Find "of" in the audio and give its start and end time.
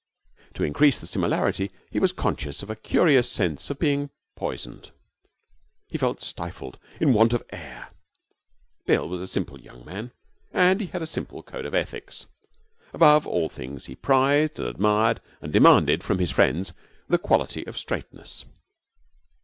2.63-2.71, 3.69-3.77, 7.33-7.43, 11.67-11.75, 17.67-17.77